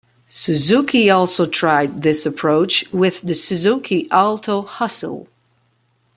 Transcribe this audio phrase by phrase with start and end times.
[0.25, 5.27] Suzuki also tried this approach with the Suzuki Alto Hustle.